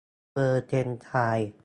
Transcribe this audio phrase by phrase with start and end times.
[0.31, 1.51] เปอร์เซ็นต์ไทล์